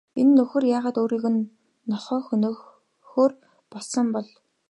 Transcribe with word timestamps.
Энэ 0.19 0.31
нөхөр 0.37 0.63
яагаад 0.77 0.97
өөрийнхөө 1.01 1.33
нохойг 1.89 2.23
хөнөөхөөр 2.27 3.31
болсон 3.71 3.97
юм 4.03 4.07
бол? 4.15 4.27